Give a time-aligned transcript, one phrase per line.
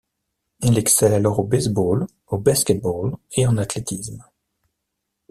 [0.63, 4.23] Elle excelle alors au baseball, au basketball et en athlétisme.